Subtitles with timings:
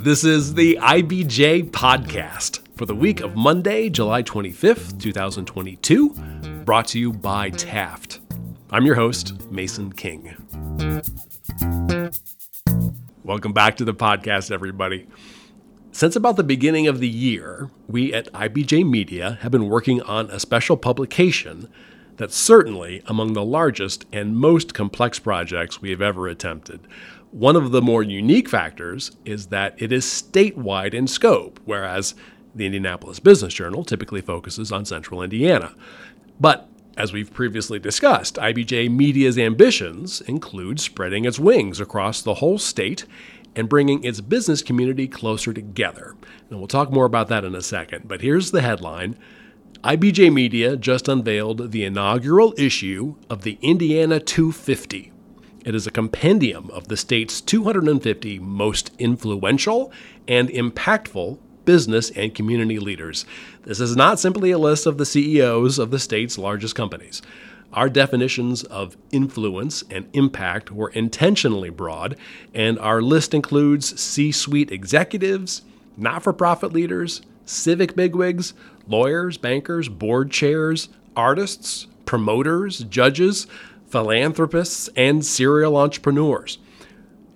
[0.00, 6.10] This is the IBJ podcast for the week of Monday, July 25th, 2022,
[6.64, 8.20] brought to you by Taft.
[8.70, 10.36] I'm your host, Mason King.
[13.24, 15.08] Welcome back to the podcast, everybody.
[15.90, 20.30] Since about the beginning of the year, we at IBJ Media have been working on
[20.30, 21.68] a special publication
[22.18, 26.80] that's certainly among the largest and most complex projects we have ever attempted.
[27.30, 32.14] One of the more unique factors is that it is statewide in scope, whereas
[32.54, 35.74] the Indianapolis Business Journal typically focuses on central Indiana.
[36.40, 42.58] But as we've previously discussed, IBJ Media's ambitions include spreading its wings across the whole
[42.58, 43.04] state
[43.54, 46.16] and bringing its business community closer together.
[46.48, 49.16] And we'll talk more about that in a second, but here's the headline
[49.84, 55.12] IBJ Media just unveiled the inaugural issue of the Indiana 250.
[55.68, 59.92] It is a compendium of the state's 250 most influential
[60.26, 63.26] and impactful business and community leaders.
[63.64, 67.20] This is not simply a list of the CEOs of the state's largest companies.
[67.74, 72.16] Our definitions of influence and impact were intentionally broad,
[72.54, 75.60] and our list includes C suite executives,
[75.98, 78.54] not for profit leaders, civic bigwigs,
[78.86, 83.46] lawyers, bankers, board chairs, artists, promoters, judges,
[83.88, 86.58] philanthropists, and serial entrepreneurs.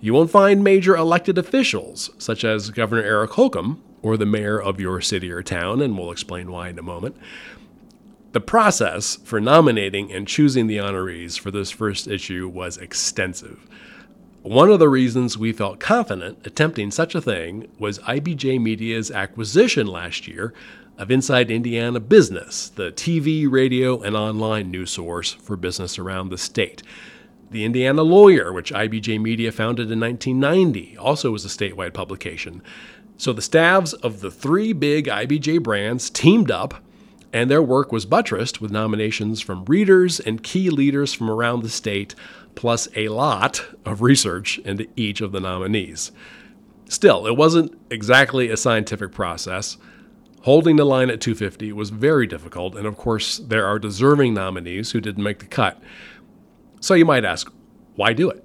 [0.00, 4.80] You won't find major elected officials, such as Governor Eric Holcomb or the mayor of
[4.80, 7.16] your city or town, and we'll explain why in a moment.
[8.32, 13.68] The process for nominating and choosing the honorees for this first issue was extensive.
[14.42, 19.86] One of the reasons we felt confident attempting such a thing was IBJ Media's acquisition
[19.86, 20.52] last year
[21.02, 26.38] of Inside Indiana Business, the TV, radio, and online news source for business around the
[26.38, 26.80] state.
[27.50, 32.62] The Indiana Lawyer, which IBJ Media founded in 1990, also was a statewide publication.
[33.16, 36.74] So the staffs of the three big IBJ brands teamed up,
[37.32, 41.68] and their work was buttressed with nominations from readers and key leaders from around the
[41.68, 42.14] state
[42.54, 46.12] plus a lot of research into each of the nominees.
[46.88, 49.78] Still, it wasn't exactly a scientific process.
[50.42, 54.90] Holding the line at 250 was very difficult, and of course, there are deserving nominees
[54.90, 55.80] who didn't make the cut.
[56.80, 57.52] So you might ask,
[57.94, 58.44] why do it?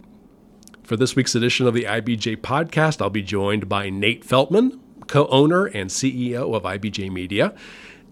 [0.84, 5.28] For this week's edition of the IBJ podcast, I'll be joined by Nate Feltman, co
[5.28, 7.56] owner and CEO of IBJ Media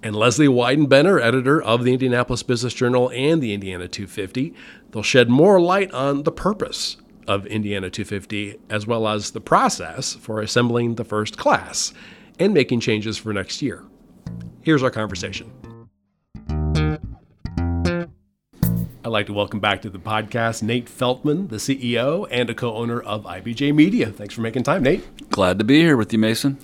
[0.02, 4.54] and Lesley Weidenbener, editor of the Indianapolis Business Journal and the Indiana 250.
[4.92, 6.98] They'll shed more light on the purpose
[7.28, 11.94] of Indiana 250 as well as the process for assembling the first class
[12.40, 13.84] and making changes for next year.
[14.62, 15.52] Here's our conversation.
[19.06, 22.74] I'd like to welcome back to the podcast Nate Feltman, the CEO and a co
[22.76, 24.08] owner of IBJ Media.
[24.10, 25.30] Thanks for making time, Nate.
[25.30, 26.58] Glad to be here with you, Mason.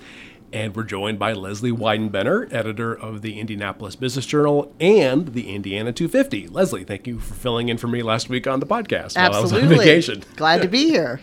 [0.52, 5.94] And we're joined by Lesley Weidenbener, editor of the Indianapolis Business Journal and the Indiana
[5.94, 6.48] 250.
[6.48, 9.30] Lesley, thank you for filling in for me last week on the podcast Absolutely.
[9.30, 10.24] while I was on vacation.
[10.36, 11.22] Glad to be here.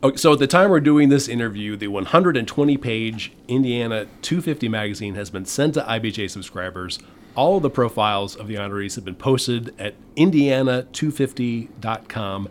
[0.00, 5.16] Okay, so at the time we're doing this interview, the 120 page Indiana 250 magazine
[5.16, 7.00] has been sent to IBJ subscribers.
[7.34, 12.48] All of the profiles of the honorees have been posted at indiana250.com.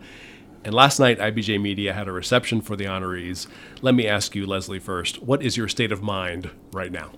[0.62, 3.46] And last night, IBJ Media had a reception for the honorees.
[3.80, 7.12] Let me ask you, Lesley, first, what is your state of mind right now?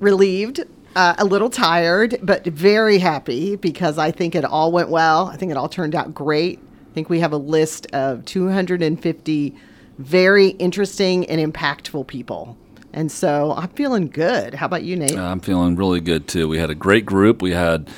[0.00, 0.60] Relieved,
[0.96, 5.26] uh, a little tired, but very happy because I think it all went well.
[5.26, 6.58] I think it all turned out great.
[6.92, 9.56] I think we have a list of 250
[9.96, 12.54] very interesting and impactful people.
[12.92, 14.52] And so I'm feeling good.
[14.52, 15.16] How about you, Nate?
[15.16, 16.48] I'm feeling really good too.
[16.48, 17.40] We had a great group.
[17.40, 17.88] We had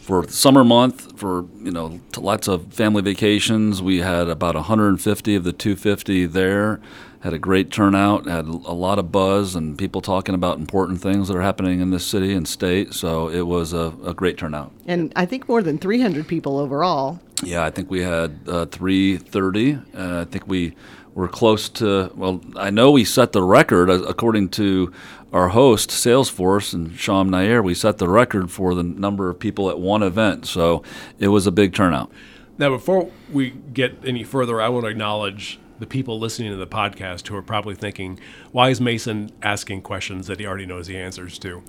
[0.00, 3.82] for summer month for you know lots of family vacations.
[3.82, 6.80] We had about 150 of the 250 there.
[7.20, 8.26] Had a great turnout.
[8.26, 11.90] Had a lot of buzz and people talking about important things that are happening in
[11.90, 12.94] this city and state.
[12.94, 14.72] So it was a, a great turnout.
[14.86, 17.20] And I think more than 300 people overall.
[17.42, 19.74] Yeah, I think we had uh, 330.
[19.74, 20.74] Uh, I think we
[21.14, 22.10] were close to.
[22.14, 24.92] Well, I know we set the record uh, according to
[25.32, 29.68] our host, Salesforce, and Sham Nair, we set the record for the number of people
[29.68, 30.46] at one event.
[30.46, 30.82] So
[31.18, 32.10] it was a big turnout.
[32.58, 36.66] Now, before we get any further, I want to acknowledge the people listening to the
[36.66, 38.18] podcast who are probably thinking,
[38.52, 41.62] why is Mason asking questions that he already knows the answers to?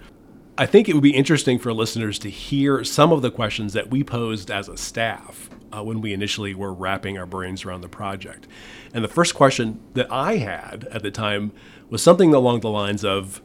[0.58, 3.92] I think it would be interesting for listeners to hear some of the questions that
[3.92, 7.90] we posed as a staff uh, when we initially were wrapping our brains around the
[7.90, 8.48] project.
[8.94, 11.52] And the first question that I had at the time
[11.90, 13.42] was something along the lines of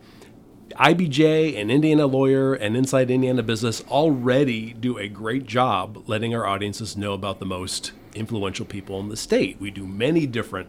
[0.70, 6.46] IBJ and Indiana Lawyer and Inside Indiana Business already do a great job letting our
[6.46, 9.56] audiences know about the most influential people in the state.
[9.60, 10.68] We do many different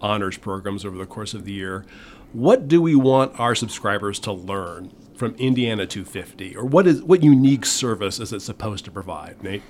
[0.00, 1.84] honors programs over the course of the year.
[2.32, 7.22] What do we want our subscribers to learn from Indiana 250, or what is what
[7.22, 9.62] unique service is it supposed to provide, Nate?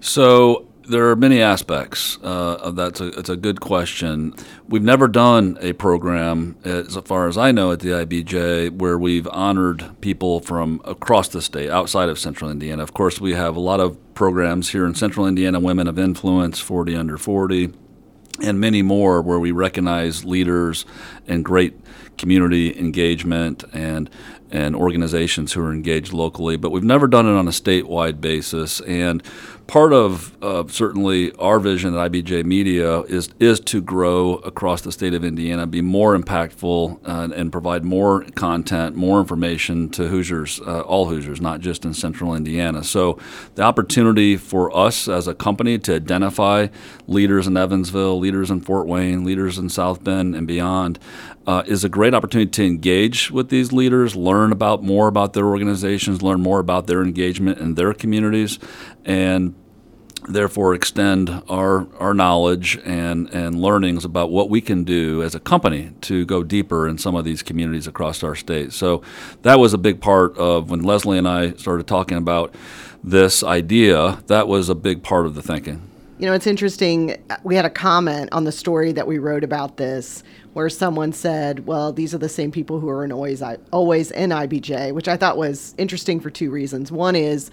[0.00, 2.88] So there are many aspects uh, of that.
[2.88, 4.34] It's a, it's a good question.
[4.68, 9.28] We've never done a program, as far as I know, at the IBJ where we've
[9.28, 12.82] honored people from across the state, outside of Central Indiana.
[12.82, 16.60] Of course, we have a lot of programs here in Central Indiana, Women of Influence,
[16.60, 17.72] 40 Under 40,
[18.42, 20.84] and many more where we recognize leaders
[21.26, 21.78] and great
[22.16, 24.10] community engagement and
[24.54, 28.80] and organizations who are engaged locally, but we've never done it on a statewide basis.
[28.82, 29.20] And
[29.66, 34.92] part of uh, certainly our vision at IBJ Media is is to grow across the
[34.92, 40.60] state of Indiana, be more impactful, uh, and provide more content, more information to Hoosiers,
[40.60, 42.84] uh, all Hoosiers, not just in Central Indiana.
[42.84, 43.18] So
[43.54, 46.68] the opportunity for us as a company to identify
[47.06, 50.98] leaders in Evansville, leaders in Fort Wayne, leaders in South Bend, and beyond.
[51.46, 55.46] Uh, is a great opportunity to engage with these leaders, learn about more about their
[55.46, 58.58] organizations, learn more about their engagement in their communities,
[59.04, 59.54] and
[60.26, 65.40] therefore extend our, our knowledge and, and learnings about what we can do as a
[65.40, 68.72] company to go deeper in some of these communities across our state.
[68.72, 69.02] So
[69.42, 72.54] that was a big part of when Lesley and I started talking about
[73.02, 75.90] this idea, that was a big part of the thinking.
[76.16, 77.20] You know, it's interesting.
[77.28, 80.22] Uh, we had a comment on the story that we wrote about this
[80.52, 84.30] where someone said, "Well, these are the same people who are in always always in
[84.30, 86.92] IBJ," which I thought was interesting for two reasons.
[86.92, 87.50] One is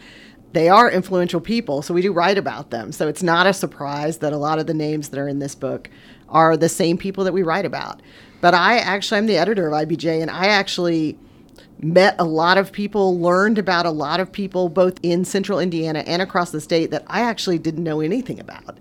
[0.53, 2.91] they are influential people, so we do write about them.
[2.91, 5.55] So it's not a surprise that a lot of the names that are in this
[5.55, 5.89] book
[6.29, 8.01] are the same people that we write about.
[8.41, 11.17] But I actually, I'm the editor of IBJ, and I actually
[11.81, 15.99] met a lot of people, learned about a lot of people, both in central Indiana
[16.05, 18.77] and across the state, that I actually didn't know anything about.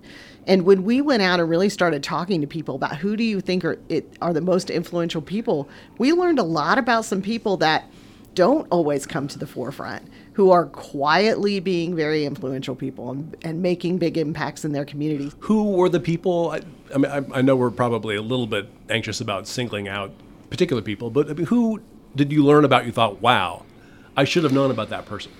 [0.47, 3.41] And when we went out and really started talking to people about who do you
[3.41, 7.57] think are it, are the most influential people, we learned a lot about some people
[7.57, 7.85] that
[8.33, 13.61] don't always come to the forefront who are quietly being very influential people and, and
[13.61, 15.31] making big impacts in their community.
[15.39, 16.51] Who were the people?
[16.51, 16.61] I,
[16.93, 20.11] I mean, I, I, know we're probably a little bit anxious about singling out
[20.49, 21.81] particular people, but who
[22.15, 23.65] did you learn about you thought, wow,
[24.15, 25.31] I should have known about that person?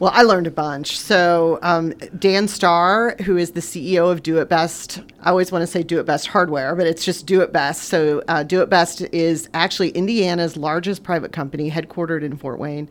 [0.00, 0.98] Well, I learned a bunch.
[0.98, 5.62] So, um, Dan Starr, who is the CEO of Do It Best, I always want
[5.62, 7.84] to say Do It Best Hardware, but it's just Do It Best.
[7.84, 12.88] So, uh, Do It Best is actually Indiana's largest private company, headquartered in Fort Wayne.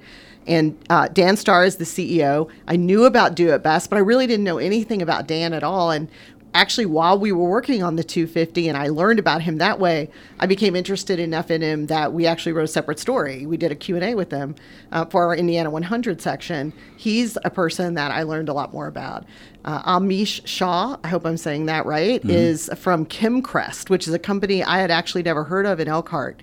[0.48, 2.50] And uh, Dan Starr is the CEO.
[2.68, 5.64] I knew about Do It Best, but I really didn't know anything about Dan at
[5.64, 5.92] all.
[5.92, 6.10] And
[6.54, 10.10] actually while we were working on the 250 and I learned about him that way,
[10.40, 13.46] I became interested enough in him that we actually wrote a separate story.
[13.46, 14.56] We did a Q&A with him
[14.92, 16.74] uh, for our Indiana 100 section.
[16.98, 19.26] He's a person that I learned a lot more about.
[19.66, 22.30] Uh, Amish Shah, I hope I'm saying that right, mm-hmm.
[22.30, 25.88] is from Kem Krest, which is a company I had actually never heard of in
[25.88, 26.42] Elkhart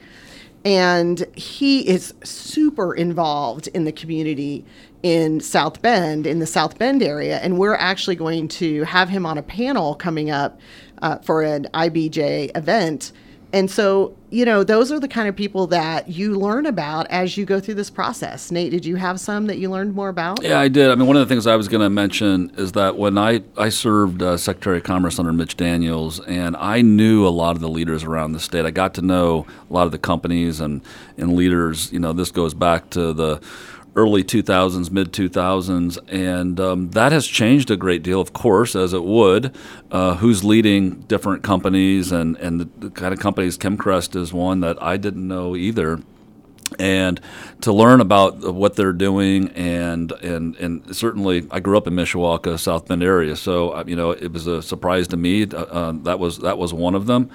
[0.64, 4.64] and he is super involved in the community
[5.02, 7.38] in South Bend, in the South Bend area.
[7.38, 10.60] And we're actually going to have him on a panel coming up
[11.02, 13.12] uh, for an IBJ event.
[13.52, 17.36] And so, you know, those are the kind of people that you learn about as
[17.36, 18.52] you go through this process.
[18.52, 20.40] Nate, did you have some that you learned more about?
[20.42, 20.88] Yeah, I did.
[20.88, 23.42] I mean, one of the things I was going to mention is that when I,
[23.56, 27.60] I served uh, Secretary of Commerce under Mitch Daniels, and I knew a lot of
[27.60, 28.64] the leaders around the state.
[28.64, 30.80] I got to know a lot of the companies and,
[31.16, 31.92] and leaders.
[31.92, 33.40] You know, this goes back to the
[33.96, 38.92] early 2000s, mid 2000s, and um, that has changed a great deal, of course, as
[38.92, 39.54] it would.
[39.90, 43.56] Uh, who's leading different companies and, and the, kind of companies?
[43.56, 46.00] Kem Krest is one that I didn't know either.
[46.78, 47.20] And
[47.62, 52.60] to learn about what they're doing, and, and and certainly, I grew up in Mishawaka,
[52.60, 55.42] South Bend area, so uh, you know it was a surprise to me.
[55.42, 57.28] Uh, uh, that was that was one of them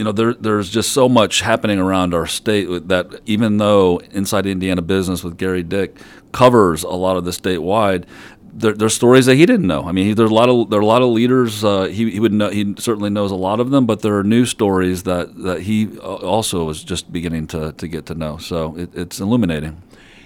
[0.00, 4.46] you know, there, there's just so much happening around our state that even though Inside
[4.46, 5.94] Indiana Business with Gerry Dick
[6.32, 8.06] covers a lot of the statewide,
[8.50, 9.84] there, there's stories that he didn't know.
[9.84, 11.62] I mean, he, there's a lot of there are a lot of leaders.
[11.62, 12.48] Uh, he, he would know.
[12.48, 15.98] He certainly knows a lot of them, but there are new stories that that he
[15.98, 18.38] uh, also is just beginning to to get to know.
[18.38, 19.82] So it, it's illuminating.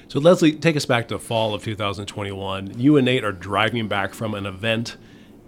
[0.07, 2.78] So Lesley, take us back to fall of 2021.
[2.78, 4.97] You and Nate are driving back from an event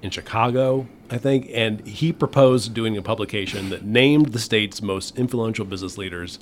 [0.03, 5.19] in Chicago, I think, and he proposed doing a publication that named the state's most
[5.19, 6.38] influential business leaders.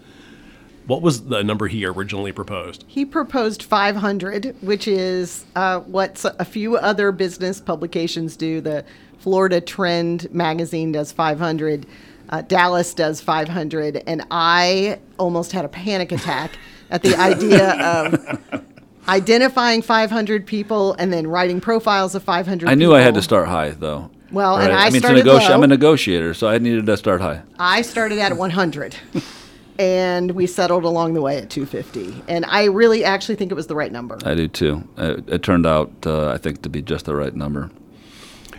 [0.87, 2.85] What was the number he originally proposed?
[2.87, 8.61] He proposed 500, which is uh, what a few other business publications do.
[8.61, 8.85] The
[9.19, 11.87] Florida Trend magazine does 500,
[12.29, 16.59] uh, Dallas does 500, and I almost had a panic attack
[16.91, 18.65] at the idea of
[19.09, 22.95] identifying 500 people and then writing profiles of 500 I knew people.
[22.97, 24.11] I had to start high, though.
[24.31, 24.81] Well, and Right.
[24.81, 25.55] I mean, it's a started negoti- low.
[25.55, 27.43] I'm a negotiator, so I needed to start high.
[27.59, 28.97] I started at 100.
[29.79, 32.23] and we settled along the way at 250.
[32.29, 34.19] And I really actually think it was the right number.
[34.25, 34.89] I do too.
[34.97, 37.71] Uh, it turned out, uh, I think, to be just the right number.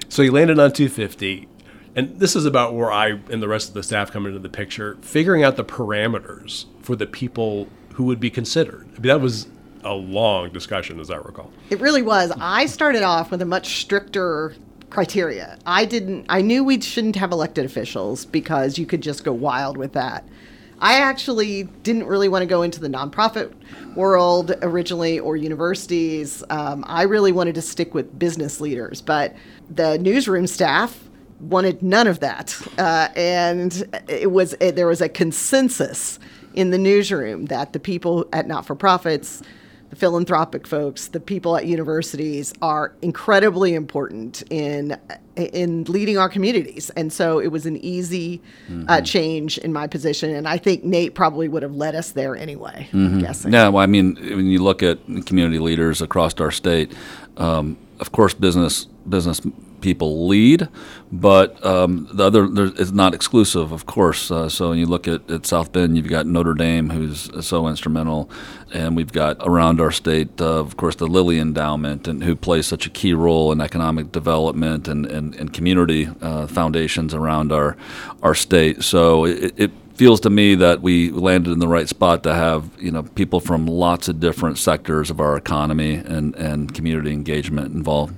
[0.10, 1.48] So you landed on 250.
[1.96, 4.50] And this is about where I and the rest of the staff come into the
[4.50, 8.86] picture, figuring out the parameters for the people who would be considered.
[8.90, 9.48] I mean, that was
[9.86, 11.52] a long discussion, as I recall.
[11.70, 12.32] It really was.
[12.40, 14.56] I started off with a much stricter
[14.90, 15.58] criteria.
[15.66, 19.78] I didn't I knew we shouldn't have elected officials because you could just go wild
[19.78, 20.28] with that.
[20.80, 23.54] I actually didn't really want to go into the nonprofit
[23.96, 26.44] world originally or universities.
[26.50, 29.36] Um, I really wanted to stick with business leaders, but
[29.70, 32.60] the newsroom staff wanted none of that.
[32.78, 36.20] Uh, and it was it, there was a consensus
[36.54, 39.42] in the newsroom that the people at not for profits
[39.96, 44.98] the philanthropic folks, the people at universities are incredibly important in
[45.36, 48.42] in leading our communities, and so it was an easy
[48.88, 50.34] uh, change in my position.
[50.34, 52.88] And I think Nate probably would have led us there anyway.
[52.94, 53.52] I'm guessing.
[53.52, 56.94] Yeah, well, I mean, when you look at community leaders across our state,
[57.38, 59.42] um, of course, business business
[59.86, 60.68] people lead,
[61.12, 62.44] but um, the other
[62.82, 64.32] is not exclusive, of course.
[64.32, 67.68] Uh, so when you look at, at South Bend, you've got Notre Dame, who's so
[67.68, 68.28] instrumental,
[68.74, 72.66] and we've got around our state, uh, of course, the Lilly Endowment, and who plays
[72.66, 77.78] such a key role in economic development and, and, and community uh, foundations around our
[78.24, 78.82] our state.
[78.82, 82.72] So it, it feels to me that we landed in the right spot to have
[82.80, 87.76] you know people from lots of different sectors of our economy and, and community engagement
[87.76, 88.16] involved.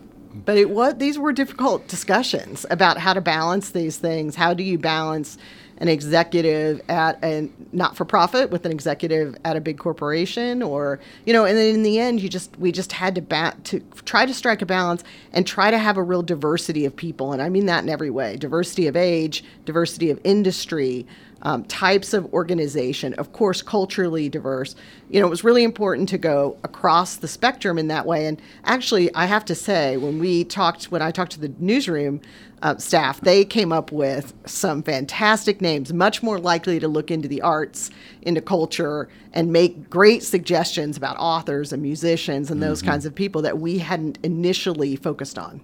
[0.47, 4.33] But it was these were difficult discussions about how to balance these things.
[4.33, 5.37] How do you balance
[5.79, 11.45] an executive at a not-for-profit with an executive at a big corporation, or you know?
[11.45, 14.33] And then in the end, you just we just had to bat to try to
[14.33, 15.03] strike a balance
[15.33, 18.09] and try to have a real diversity of people, and I mean that in every
[18.09, 21.05] way: diversity of age, diversity of industry.
[21.43, 24.75] Um, types of organization, of course, culturally diverse.
[25.07, 28.25] You know, it was really important to go across the spectrum in that way.
[28.25, 32.21] And actually, I have to say, when we talked, when I talked to the newsroom
[32.61, 37.27] uh, staff, they came up with some fantastic names, much more likely to look into
[37.27, 43.05] the arts, into culture, and make great suggestions about authors and musicians and those kinds
[43.05, 45.61] of people that we hadn't initially focused on.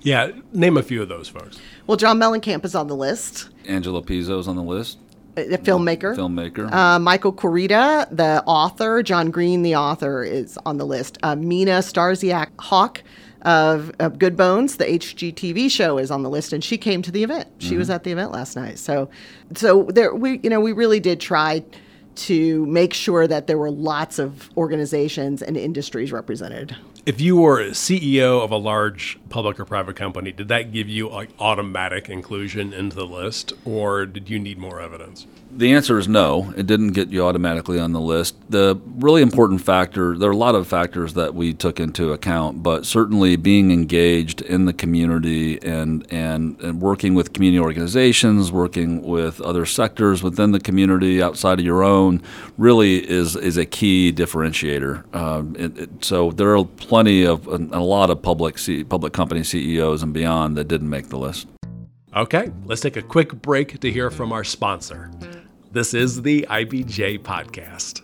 [0.00, 1.58] Yeah, name a few of those folks.
[1.86, 4.98] Well, John Mellencamp is on the list, Angelo Pizzo is on the list,
[5.36, 6.14] a filmmaker.
[6.16, 6.72] filmmaker.
[6.72, 11.18] Uh, Michael Koryta, the author, John Green, the author, is on the list.
[11.22, 13.02] Uh, Mina Starsiak Hawk
[13.44, 17.10] of, of Good Bones, the HGTV show, is on the list, and she came to
[17.10, 17.48] the event.
[17.58, 17.94] She was mm-hmm.
[17.94, 18.78] at the event last night.
[18.78, 19.10] So,
[19.54, 21.64] so there, we, you know, we really did try
[22.14, 26.76] to make sure that there were lots of organizations and industries represented.
[27.06, 30.88] If you were a CEO of a large public or private company, did that give
[30.88, 35.26] you like automatic inclusion into the list, or did you need more evidence?
[35.56, 36.52] The answer is no.
[36.56, 38.34] It didn't get you automatically on the list.
[38.50, 42.64] The really important factor, there are a lot of factors that we took into account,
[42.64, 49.02] but certainly being engaged in the community and, and, and working with community organizations, working
[49.02, 52.20] with other sectors within the community outside of your own,
[52.58, 55.14] really is, is a key differentiator.
[55.14, 59.44] Um, it, it, so there are plenty of, a, lot of public, C, public company
[59.44, 61.46] CEOs and beyond that didn't make the list.
[62.16, 65.10] Okay, let's take a quick break to hear from our sponsor.
[65.74, 68.02] This is the IBJ Podcast.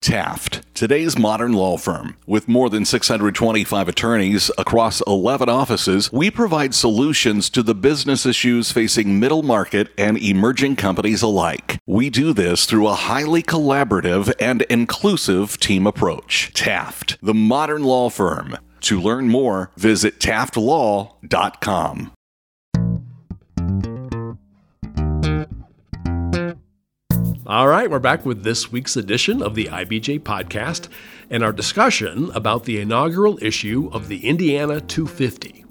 [0.00, 2.16] Taft, today's modern law firm.
[2.26, 8.72] With more than 625 attorneys across 11 offices, we provide solutions to the business issues
[8.72, 11.78] facing middle market and emerging companies alike.
[11.86, 16.52] We do this through a highly collaborative and inclusive team approach.
[16.54, 18.58] Taft, the modern law firm.
[18.80, 22.10] To learn more, visit taftlaw.com.
[27.52, 30.88] All right, we're back with this week's edition of the IBJ Podcast
[31.28, 35.62] and our discussion about the inaugural issue of the Indiana 250.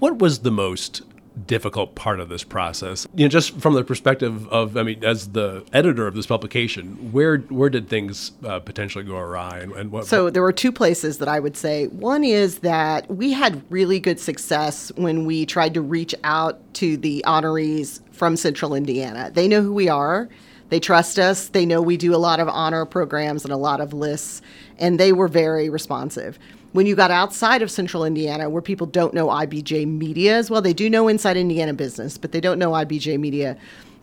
[0.00, 1.02] What was the most
[1.46, 3.06] difficult part of this process?
[3.14, 7.12] You know, just from the perspective of, I mean, as the editor of this publication,
[7.12, 10.06] where where did things uh, potentially go awry, and, and what?
[10.06, 11.86] So there were two places that I would say.
[11.88, 16.96] One is that we had really good success when we tried to reach out to
[16.96, 19.30] the honorees from Central Indiana.
[19.32, 20.28] They know who we are.
[20.68, 21.48] They trust us.
[21.48, 24.40] They know we do a lot of honor programs and a lot of lists,
[24.78, 26.38] and they were very responsive.
[26.72, 30.62] When you got outside of Central Indiana, where people don't know IBJ Media as well,
[30.62, 33.56] they do know Inside Indiana Business, but they don't know IBJ Media.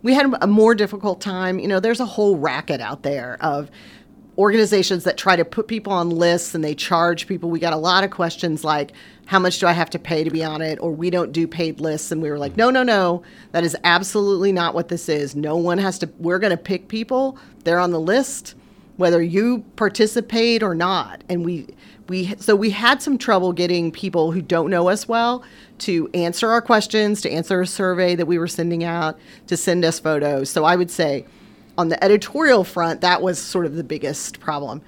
[0.03, 1.59] We had a more difficult time.
[1.59, 3.69] You know, there's a whole racket out there of
[4.37, 7.49] organizations that try to put people on lists and they charge people.
[7.49, 8.93] We got a lot of questions like,
[9.25, 10.79] how much do I have to pay to be on it?
[10.79, 12.11] Or we don't do paid lists.
[12.11, 13.21] And we were like, no, no, no,
[13.51, 15.35] that is absolutely not what this is.
[15.35, 17.37] No one has to, we're going to pick people.
[17.65, 18.55] They're on the list,
[18.95, 21.21] whether you participate or not.
[21.27, 21.67] And we,
[22.09, 25.43] we, so we had some trouble getting people who don't know us well
[25.79, 29.85] to answer our questions, to answer a survey that we were sending out, to send
[29.85, 30.49] us photos.
[30.49, 31.25] So I would say,
[31.77, 34.81] on the editorial front, that was sort of the biggest problem.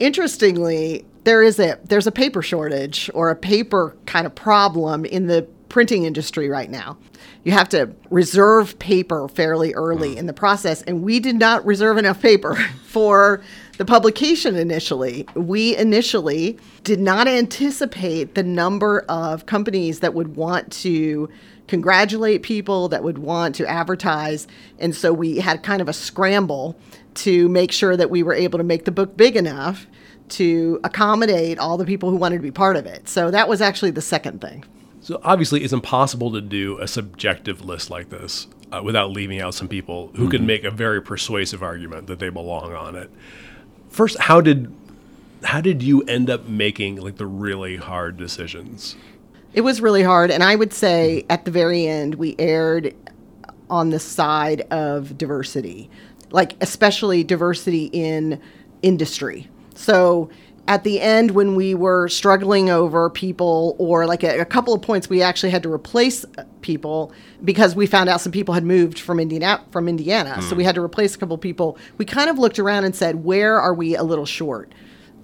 [0.00, 5.26] Interestingly, there is a there's a paper shortage or a paper kind of problem in
[5.26, 6.98] the printing industry right now.
[7.44, 10.18] You have to reserve paper fairly early mm.
[10.18, 13.42] in the process, and we did not reserve enough paper for
[13.80, 15.26] the publication initially.
[15.34, 21.30] We initially did not anticipate the number of companies that would want to
[21.66, 24.46] congratulate people, that would want to advertise.
[24.80, 26.78] And so we had kind of a scramble
[27.14, 29.86] to make sure that we were able to make the book big enough
[30.28, 33.08] to accommodate all the people who wanted to be part of it.
[33.08, 34.62] So that was actually the second thing.
[35.00, 39.54] So obviously, it's impossible to do a subjective list like this uh, without leaving out
[39.54, 43.10] some people who can make a very persuasive argument that they belong on it.
[43.90, 44.72] First, how did
[45.42, 48.96] how did you end up making like the really hard decisions?
[49.52, 50.30] It was really hard.
[50.30, 52.94] And I would say at the very end, we aired
[53.68, 55.90] on the side of diversity,
[56.30, 58.40] like especially diversity in
[58.82, 59.48] industry.
[59.74, 60.30] So
[60.70, 64.80] at the end, when we were struggling over people, or like at a couple of
[64.80, 66.24] points, we actually had to replace
[66.60, 67.12] people
[67.42, 69.64] because we found out some people had moved from Indiana.
[69.72, 70.48] From Indiana, mm.
[70.48, 71.76] so we had to replace a couple of people.
[71.98, 74.72] We kind of looked around and said, "Where are we a little short?"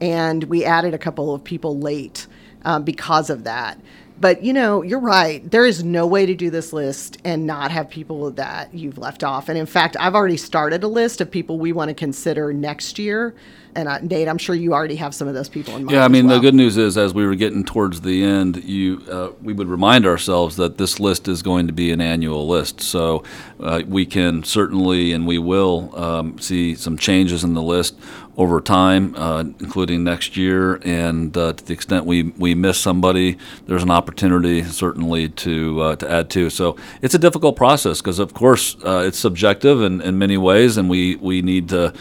[0.01, 2.27] And we added a couple of people late
[2.65, 3.79] um, because of that.
[4.19, 5.49] But you know, you're right.
[5.51, 9.23] There is no way to do this list and not have people that you've left
[9.23, 9.49] off.
[9.49, 12.99] And in fact, I've already started a list of people we want to consider next
[12.99, 13.35] year.
[13.75, 15.95] And uh, Nate, I'm sure you already have some of those people in mind.
[15.95, 16.37] Yeah, I mean, well.
[16.37, 19.69] the good news is, as we were getting towards the end, you uh, we would
[19.69, 22.81] remind ourselves that this list is going to be an annual list.
[22.81, 23.23] So
[23.61, 27.99] uh, we can certainly, and we will, um, see some changes in the list
[28.37, 30.77] over time, uh, including next year.
[30.85, 35.97] And uh, to the extent we, we miss somebody, there's an opportunity certainly to uh,
[35.97, 36.51] to add to.
[36.51, 40.77] So it's a difficult process because, of course, uh, it's subjective in, in many ways,
[40.77, 41.93] and we, we need to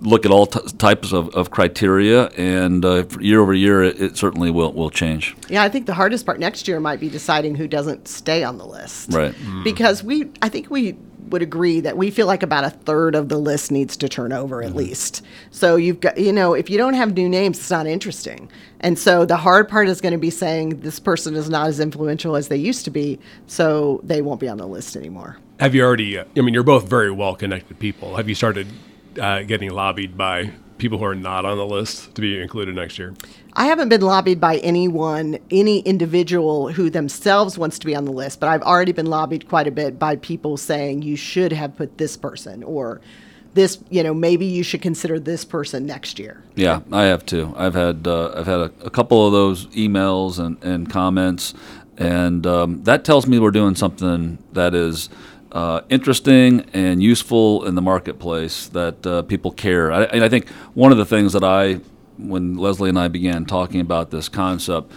[0.00, 4.16] look at all t- types of, of criteria, and uh, year over year, it, it,
[4.16, 5.36] certainly will will change.
[5.48, 8.58] Yeah, I think the hardest part next year might be deciding who doesn't stay on
[8.58, 9.12] the list.
[9.12, 9.34] Right.
[9.34, 9.64] Mm.
[9.64, 10.96] Because we, I think we
[11.28, 14.32] would agree that we feel like about a third of the list needs to turn
[14.32, 14.78] over at mm-hmm.
[14.78, 15.22] least.
[15.50, 18.50] So you've got, you know, if you don't have new names, it's not interesting.
[18.80, 21.80] And so the hard part is going to be saying this person is not as
[21.80, 25.38] influential as they used to be, so they won't be on the list anymore.
[25.60, 26.18] Have you already?
[26.18, 28.16] I mean, you're both very well connected people.
[28.16, 28.68] Have you started
[29.20, 32.98] uh, getting lobbied by people who are not on the list to be included next
[32.98, 33.14] year?
[33.58, 38.12] I haven't been lobbied by anyone, any individual who themselves wants to be on the
[38.12, 41.74] list, but I've already been lobbied quite a bit by people saying you should have
[41.74, 43.00] put this person or
[43.54, 46.44] this, you know, maybe you should consider this person next year.
[46.54, 47.52] Yeah, I have too.
[47.56, 51.52] I've had uh, I've had a, a, couple of those emails and, and comments,
[51.96, 55.08] and um, that tells me we're doing something that is
[55.50, 59.90] uh, interesting and useful in the marketplace that uh, people care.
[59.90, 61.80] I, and I think one of the things that I,
[62.18, 64.92] when Lesley and I began talking about this concept,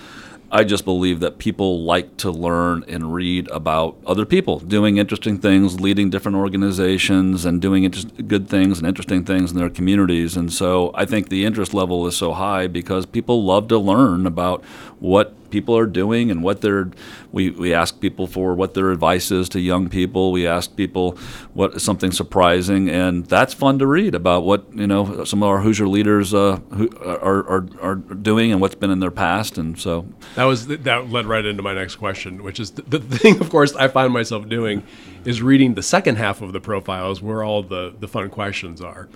[0.54, 5.38] I just believe that people like to learn and read about other people doing interesting
[5.38, 10.36] things, leading different organizations, and doing interest, good things and interesting things in their communities.
[10.36, 14.26] And so I think the interest level is so high because people love to learn
[14.28, 14.62] about
[15.00, 16.90] what people are doing and what they're
[17.32, 20.32] we, we ask people for what their advice is to young people.
[20.32, 21.18] We ask people
[21.54, 25.50] what is something surprising and that's fun to read about what you know some of
[25.50, 29.58] our Hoosier leaders uh, who are, are, are doing and what's been in their past
[29.58, 30.06] and so.
[30.36, 33.76] That was that led right into my next question which is the thing of course
[33.76, 34.84] I find myself doing
[35.26, 39.10] is reading the second half of the profiles where all the the fun questions are.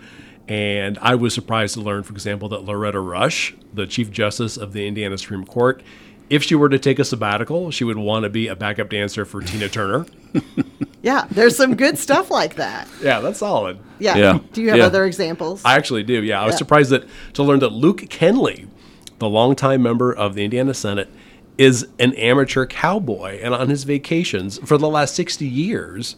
[0.47, 4.73] And I was surprised to learn, for example, that Loretta Rush, the Chief Justice of
[4.73, 5.81] the Indiana Supreme Court,
[6.29, 9.25] if she were to take a sabbatical, she would want to be a backup dancer
[9.25, 10.05] for Tina Turner.
[11.01, 12.87] yeah, there's some good stuff like that.
[13.01, 13.79] Yeah, that's solid.
[13.99, 14.17] Yeah.
[14.17, 14.39] yeah.
[14.53, 14.85] Do you have yeah.
[14.85, 15.61] other examples?
[15.63, 16.23] I actually do.
[16.23, 16.59] Yeah, I was yeah.
[16.59, 18.67] surprised that to learn that Luke Kenley,
[19.19, 21.09] the longtime member of the Indiana Senate,
[21.57, 26.15] is an amateur cowboy, and on his vacations for the last 60 years,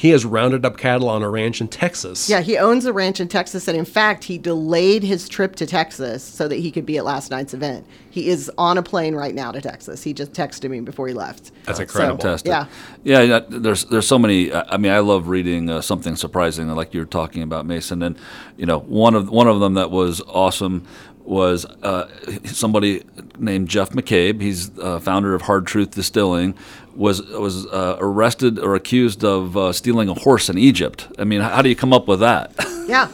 [0.00, 2.26] he has rounded up cattle on a ranch in Texas.
[2.26, 5.66] Yeah, he owns a ranch in Texas, and in fact, he delayed his trip to
[5.66, 7.86] Texas so that he could be at last night's event.
[8.08, 10.02] He is on a plane right now to Texas.
[10.02, 11.52] He just texted me before he left.
[11.66, 12.16] That's incredible.
[12.16, 12.48] Fantastic.
[12.48, 12.66] Yeah.
[13.04, 13.20] yeah.
[13.20, 14.50] yeah, There's there's so many.
[14.50, 18.02] I mean, I love reading uh, something surprising, like you were talking about, Mason.
[18.02, 18.16] And
[18.56, 20.86] you know, one of one of them that was awesome
[21.24, 22.08] was uh,
[22.44, 23.04] somebody
[23.38, 24.40] named Jeff McCabe.
[24.40, 26.54] He's uh, founder of Hard Truth Distilling.
[26.94, 31.08] Was was uh, arrested or accused of uh, stealing a horse in Egypt.
[31.18, 32.52] I mean, how do you come up with that?
[32.86, 33.08] Yeah.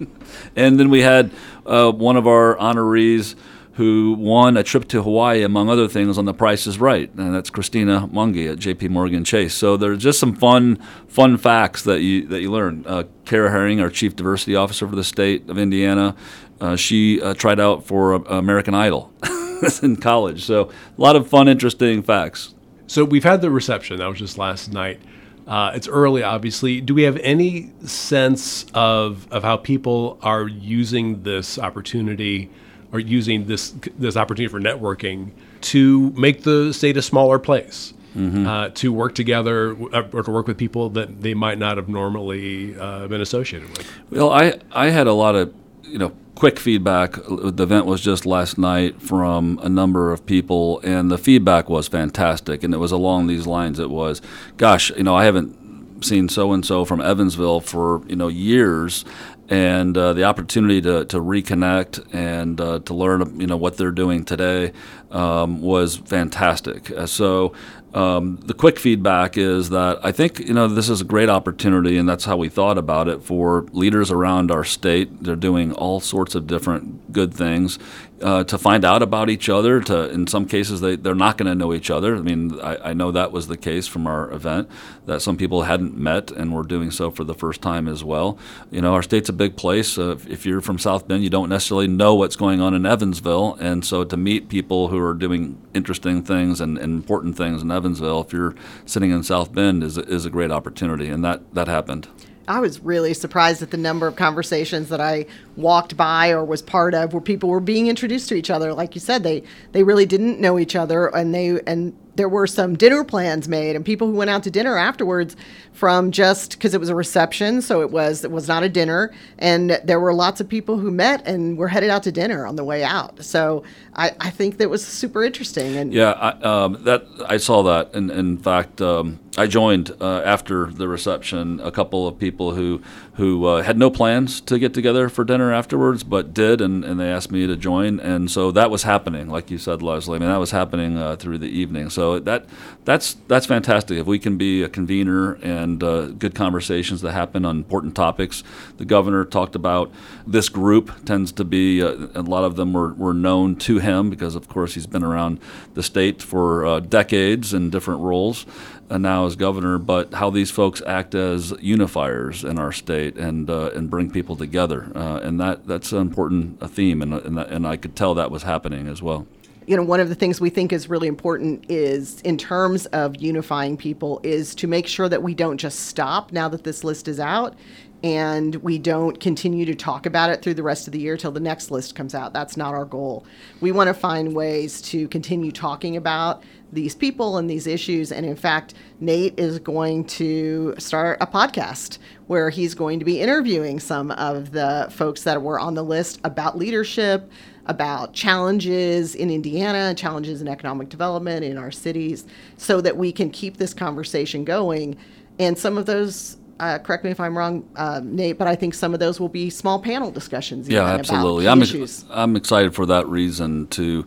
[0.56, 1.32] and then we had
[1.66, 3.34] uh, one of our honorees
[3.76, 7.34] who won a trip to Hawaii, among other things, on The Price is Right, and
[7.34, 8.88] that's Christina Mungie at J.P.
[8.88, 9.52] Morgan Chase.
[9.52, 10.76] So there's just some fun,
[11.08, 12.84] fun facts that you that you learn.
[12.86, 16.16] Uh, Karrah Herring, our Chief Diversity Officer for the state of Indiana,
[16.60, 19.12] uh, she uh, tried out for uh, American Idol
[19.82, 20.44] in college.
[20.44, 22.54] So a lot of fun, interesting facts.
[22.86, 23.98] So we've had the reception.
[23.98, 25.00] That was just last night.
[25.46, 26.80] Uh, it's early, obviously.
[26.80, 32.50] Do we have any sense of of how people are using this opportunity,
[32.92, 37.92] or using this this opportunity for networking to make the state a smaller place?
[38.16, 41.86] Uh, to work together uh, or to work with people that they might not have
[41.86, 43.86] normally uh, been associated with.
[44.10, 47.14] Well, I I had a lot of you know quick feedback.
[47.14, 51.88] The event was just last night from a number of people, and the feedback was
[51.88, 52.62] fantastic.
[52.62, 53.80] And it was along these lines.
[53.80, 54.22] It was,
[54.56, 59.04] gosh, you know, I haven't seen so and so from Evansville for you know years.
[59.48, 63.92] And uh, the opportunity to, to reconnect and uh, to learn, you know, what they're
[63.92, 64.72] doing today
[65.12, 66.90] um, was fantastic.
[66.90, 67.52] Uh, so
[67.96, 71.96] um, the quick feedback is that I think you know this is a great opportunity,
[71.96, 75.22] and that's how we thought about it for leaders around our state.
[75.22, 77.78] They're doing all sorts of different good things
[78.22, 79.80] uh, to find out about each other.
[79.80, 82.16] To in some cases they they're not going to know each other.
[82.16, 84.68] I mean I, I know that was the case from our event
[85.06, 88.38] that some people hadn't met and were doing so for the first time as well.
[88.70, 89.98] You know our state's a big place.
[89.98, 93.56] Uh, if you're from South Bend, you don't necessarily know what's going on in Evansville,
[93.60, 97.70] and so to meet people who are doing interesting things and, and important things in
[97.70, 101.68] Evansville, if you're sitting in South Bend, is is a great opportunity, and that that
[101.68, 102.08] happened.
[102.48, 106.62] I was really surprised at the number of conversations that I walked by or was
[106.62, 108.72] part of where people were being introduced to each other.
[108.72, 112.46] Like you said, they they really didn't know each other, and they and there were
[112.46, 115.36] some dinner plans made and people who went out to dinner afterwards
[115.72, 119.12] from just because it was a reception so it was it was not a dinner.
[119.38, 122.56] And there were lots of people who met and were headed out to dinner on
[122.56, 123.22] the way out.
[123.24, 127.62] So i, I think that was super interesting and Yeah, I, um, that I saw
[127.64, 132.54] that, and in fact, um, I joined uh, after the reception a couple of people
[132.54, 132.80] who
[133.16, 137.00] who uh, had no plans to get together for dinner afterwards, but did, and, and
[137.00, 140.16] they asked me to join, and so that was happening, like you said, Lesley.
[140.16, 141.88] I mean, that was happening uh, through the evening.
[141.88, 142.44] So that
[142.84, 143.96] that's that's fantastic.
[143.96, 148.44] If we can be a convener and uh, good conversations that happen on important topics,
[148.76, 149.90] the governor talked about
[150.26, 154.10] this group tends to be uh, a lot of them were, were known to him
[154.10, 155.40] because, of course, he's been around
[155.72, 158.44] the state for uh, decades in different roles
[158.90, 163.48] uh, now as governor, but how these folks act as unifiers in our state and
[163.48, 167.38] uh, and bring people together, uh, and that that's an important uh, theme, and and,
[167.38, 169.26] and I could tell that was happening as well.
[169.66, 173.16] you know, one of the things we think is really important is in terms of
[173.16, 177.08] unifying people is to make sure that we don't just stop now that this list
[177.08, 177.54] is out
[178.02, 181.32] and we don't continue to talk about it through the rest of the year till
[181.32, 182.32] the next list comes out.
[182.32, 183.24] That's not our goal.
[183.60, 188.12] We want to find ways to continue talking about these people and these issues.
[188.12, 193.20] And in fact, Nate is going to start a podcast where he's going to be
[193.20, 197.30] interviewing some of the folks that were on the list about leadership,
[197.66, 203.30] about challenges in Indiana, challenges in economic development in our cities, so that we can
[203.30, 204.96] keep this conversation going.
[205.38, 208.74] And some of those, uh, correct me if I'm wrong, uh, Nate, but I think
[208.74, 210.68] some of those will be small panel discussions.
[210.68, 211.48] Yeah, absolutely.
[211.48, 213.66] I'm ex- I'm excited for that reason.
[213.68, 214.06] To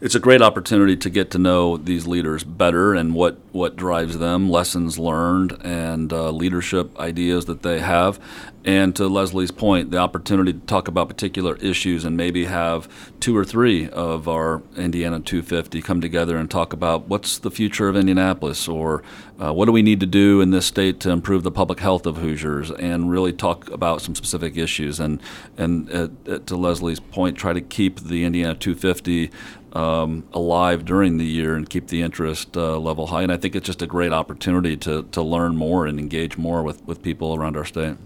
[0.00, 4.18] it's a great opportunity to get to know these leaders better and what what drives
[4.18, 8.18] them, lessons learned, and uh, leadership ideas that they have.
[8.64, 12.88] And to Lesley's point, the opportunity to talk about particular issues and maybe have
[13.20, 17.88] two or three of our Indiana 250 come together and talk about what's the future
[17.88, 19.02] of Indianapolis or
[19.38, 22.06] uh, what do we need to do in this state to improve the public health
[22.06, 24.98] of Hoosiers and really talk about some specific issues.
[24.98, 25.20] And,
[25.58, 29.30] and uh, uh, to Lesley's point, try to keep the Indiana 250
[29.74, 33.22] um, alive during the year and keep the interest uh, level high.
[33.22, 36.62] And I think it's just a great opportunity to, to learn more and engage more
[36.62, 37.96] with, with people around our state.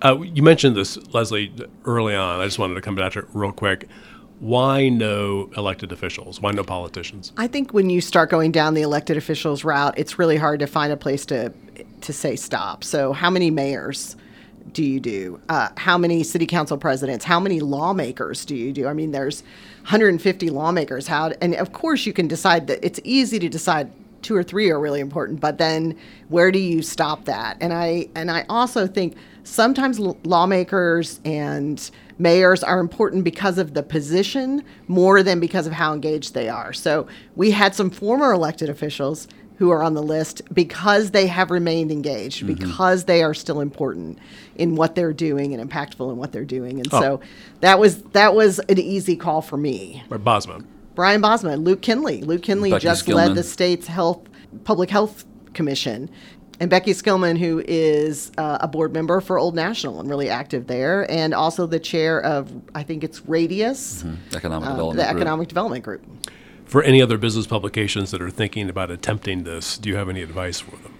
[0.00, 1.52] Uh, you mentioned this, Lesley,
[1.84, 2.40] early on.
[2.40, 3.88] I just wanted to come back to it real quick.
[4.40, 6.40] Why no elected officials?
[6.40, 7.32] Why no politicians?
[7.36, 10.66] I think when you start going down the elected officials route, it's really hard to
[10.66, 11.52] find a place to
[12.00, 12.82] to say stop.
[12.82, 14.16] So, how many mayors
[14.72, 15.40] do you do?
[15.48, 17.24] Uh, how many city council presidents?
[17.24, 18.86] How many lawmakers do you do?
[18.86, 19.42] I mean, there's
[19.82, 21.06] 150 lawmakers.
[21.06, 23.90] How and of course you can decide that it's easy to decide
[24.22, 25.96] two or three are really important, but then
[26.28, 27.56] where do you stop that?
[27.60, 33.82] And I and I also think sometimes lawmakers and mayors are important because of the
[33.82, 36.72] position more than because of how engaged they are.
[36.72, 39.26] So we had some former elected officials
[39.62, 42.52] who are on the list because they have remained engaged, mm-hmm.
[42.52, 44.18] because they are still important
[44.56, 46.80] in what they're doing and impactful in what they're doing.
[46.80, 47.00] And oh.
[47.00, 47.20] so
[47.60, 50.02] that was that was an easy call for me.
[50.10, 50.66] Or Bosma.
[50.96, 52.26] Brian Bosma, Luke Kenley.
[52.26, 53.14] Luke Kenley Becky just Skillman.
[53.14, 54.28] led the state's health
[54.64, 56.10] public health commission
[56.62, 60.66] and Becky Skillman, who is uh, a board member for Old National and really active
[60.68, 64.36] there, and also the chair of I think it's Radius, mm-hmm.
[64.36, 65.16] Economic uh, Development, the Group.
[65.16, 66.04] Economic Development Group.
[66.72, 70.22] For any other business publications that are thinking about attempting this, do you have any
[70.22, 70.94] advice for them?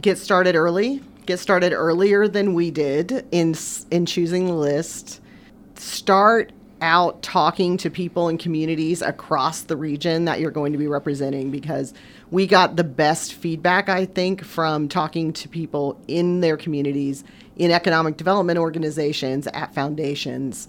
[0.00, 1.02] Get started early.
[1.26, 3.54] Get started earlier than we did in
[3.90, 5.20] in choosing the list.
[5.74, 10.86] Start out talking to people and communities across the region that you're going to be
[10.86, 11.92] representing because
[12.30, 17.22] we got the best feedback, I think, from talking to people in their communities,
[17.56, 20.68] in economic development organizations, at foundations,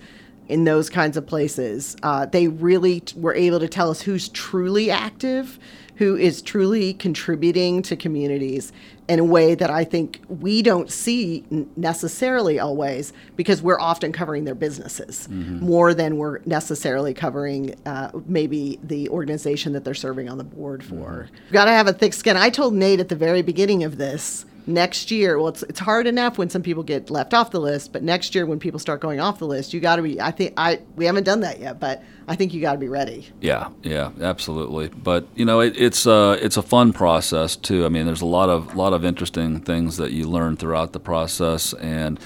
[0.50, 1.96] in those kinds of places.
[2.04, 5.60] Uh, they really t- were able to tell us who's truly active,
[5.96, 8.74] who is truly contributing to communities
[9.08, 11.44] in a way that I think we don't see
[11.76, 15.66] necessarily always because we're often covering their businesses mm-hmm.
[15.66, 20.84] more than we're necessarily covering uh, maybe the organization that they're serving on the board
[20.84, 21.28] for.
[21.32, 21.54] Mm-hmm.
[21.54, 22.38] Got to have a thick skin.
[22.38, 26.08] I told Nate at the very beginning of this next year well it's, it's hard
[26.08, 29.02] enough when some people get left off the list but next year when people start
[29.02, 31.60] going off the list you got to be i think i we haven't done that
[31.60, 35.60] yet but i think you got to be ready yeah yeah absolutely but you know
[35.60, 38.94] it, it's uh it's a fun process too i mean there's a lot of lot
[38.94, 42.20] of interesting things that you learn throughout the process and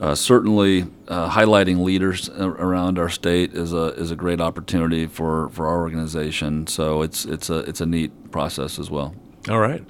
[0.00, 5.48] uh, certainly, uh, highlighting leaders around our state is a is a great opportunity for,
[5.48, 6.68] for our organization.
[6.68, 9.12] So it's it's a it's a neat process as well.
[9.48, 9.84] All right.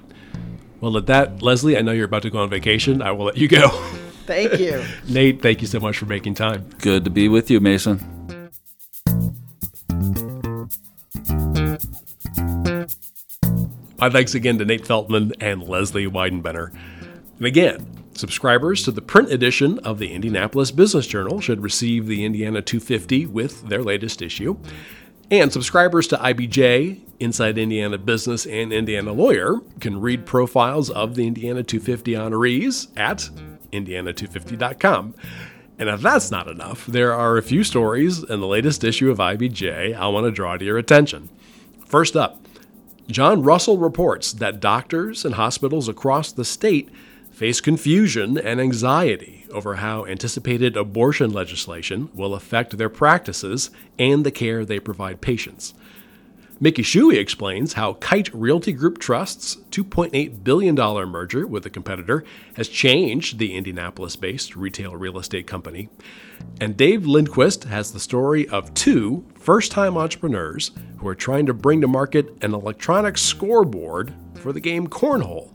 [0.81, 3.01] Well, at that, Lesley, I know you're about to go on vacation.
[3.01, 3.69] I will let you go.
[4.25, 4.83] Thank you.
[5.07, 6.69] Nate, thank you so much for making time.
[6.77, 7.97] Good to be with you, Mason.
[13.97, 16.71] My thanks again to Nate Feltman and Lesley Weidenbener.
[17.37, 22.23] And again, subscribers to the print edition of the Indianapolis Business Journal should receive the
[22.23, 24.57] Indiana 250 with their latest issue.
[25.31, 31.27] And subscribers to IBJ, Inside Indiana Business, and Indiana Lawyer can read profiles of the
[31.27, 33.29] Indiana 250 honorees at
[33.71, 35.13] indiana250.com.
[35.77, 39.19] And if that's not enough, there are a few stories in the latest issue of
[39.19, 41.29] IBJ I want to draw to your attention.
[41.85, 42.43] First up,
[43.07, 46.89] John Russell reports that doctors and hospitals across the state
[47.31, 54.31] face confusion and anxiety over how anticipated abortion legislation will affect their practices and the
[54.31, 55.73] care they provide patients.
[56.61, 62.67] Mickey Shuey explains how Kite Realty Group Trust's $2.8 billion merger with a competitor has
[62.67, 65.87] changed the Indianapolis based retail real estate company.
[66.59, 71.53] And Dave Lindquist has the story of two first time entrepreneurs who are trying to
[71.53, 75.53] bring to market an electronic scoreboard for the game Cornhole.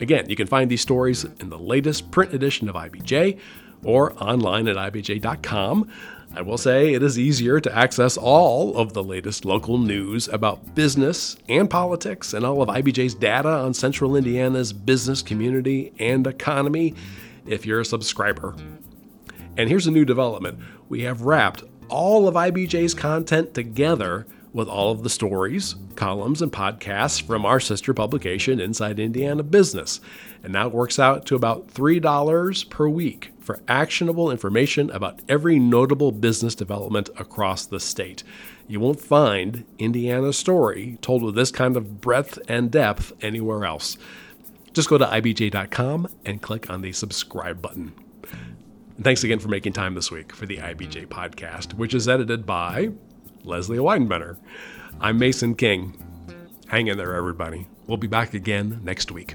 [0.00, 3.38] Again, you can find these stories in the latest print edition of IBJ
[3.84, 5.88] or online at ibj.com.
[6.34, 10.74] I will say it is easier to access all of the latest local news about
[10.74, 16.94] business and politics and all of IBJ's data on central Indiana's business community and economy
[17.46, 18.54] if you're a subscriber.
[19.56, 24.90] And here's a new development we have wrapped all of IBJ's content together with all
[24.90, 30.00] of the stories, columns, and podcasts from our sister publication, Inside Indiana Business.
[30.42, 35.58] And now it works out to about $3 per week for actionable information about every
[35.58, 38.22] notable business development across the state.
[38.66, 43.98] You won't find Indiana's story told with this kind of breadth and depth anywhere else.
[44.72, 47.92] Just go to ibj.com and click on the subscribe button.
[48.96, 52.46] And thanks again for making time this week for the IBJ podcast, which is edited
[52.46, 52.90] by
[53.44, 54.36] Lesley Weidenbener.
[55.00, 55.94] I'm Mason King.
[56.68, 57.66] Hang in there, everybody.
[57.86, 59.34] We'll be back again next week.